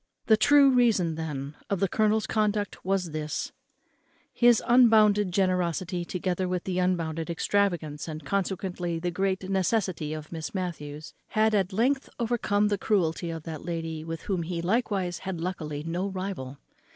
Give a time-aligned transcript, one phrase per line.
[0.25, 3.51] The true reason, then, of the colonel's conduct was this:
[4.33, 10.55] his unbounded generosity, together with the unbounded extravagance and consequently the great necessity of Miss
[10.55, 15.39] Matthews, had at length overcome the cruelty of that lady, with whom he likewise had
[15.39, 16.57] luckily no rival.